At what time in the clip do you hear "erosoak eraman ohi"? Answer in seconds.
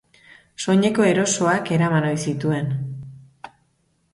1.09-2.17